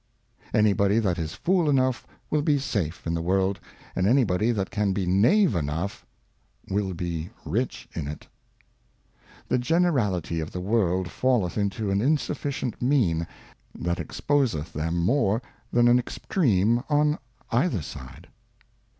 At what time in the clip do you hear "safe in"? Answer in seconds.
2.57-3.13